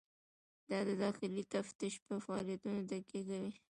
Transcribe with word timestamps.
دا 0.69 0.79
د 0.87 0.91
داخلي 1.03 1.43
تفتیش 1.53 1.95
په 2.05 2.15
فعالیتونو 2.25 2.79
تکیه 2.89 3.23
کوي. 3.31 3.51